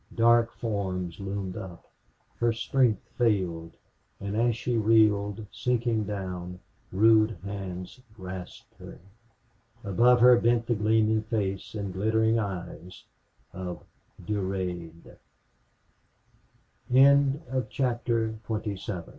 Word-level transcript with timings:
Dark 0.15 0.51
forms 0.53 1.19
loomed 1.19 1.55
up. 1.55 1.87
Her 2.37 2.51
strength 2.53 3.03
failed, 3.19 3.77
and 4.19 4.35
as 4.35 4.57
she 4.57 4.75
reeled, 4.75 5.45
sinking 5.51 6.05
down, 6.05 6.59
rude 6.91 7.37
hands 7.43 8.01
grasped 8.15 8.73
her. 8.79 8.97
Above 9.83 10.19
her 10.21 10.39
bent 10.39 10.65
the 10.65 10.73
gleaming 10.73 11.21
face 11.21 11.75
and 11.75 11.93
glittering 11.93 12.39
eyes 12.39 13.03
of 13.53 13.83
Durade. 14.25 15.01
28 16.89 16.93
Beauty 16.93 17.31
Stanton 17.85 18.41
opened 18.49 18.79
her 18.87 19.05